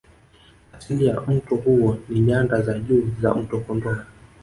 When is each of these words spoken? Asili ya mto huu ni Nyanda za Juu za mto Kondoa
Asili 0.73 1.05
ya 1.05 1.21
mto 1.21 1.55
huu 1.55 1.95
ni 2.09 2.19
Nyanda 2.19 2.61
za 2.61 2.79
Juu 2.79 3.07
za 3.21 3.33
mto 3.33 3.59
Kondoa 3.59 4.05